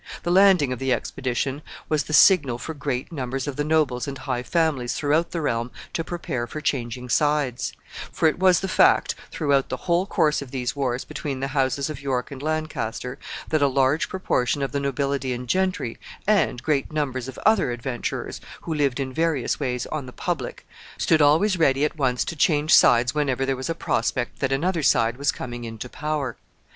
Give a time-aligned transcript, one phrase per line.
[0.23, 4.17] The landing of the expedition was the signal for great numbers of the nobles and
[4.17, 7.73] high families throughout the realm to prepare for changing sides;
[8.11, 11.87] for it was the fact, throughout the whole course of these wars between the houses
[11.87, 13.19] of York and Lancaster,
[13.49, 18.41] that a large proportion of the nobility and gentry, and great numbers of other adventurers,
[18.61, 20.65] who lived in various ways on the public,
[20.97, 24.81] stood always ready at once to change sides whenever there was a prospect that another
[24.81, 26.37] side was coming into power.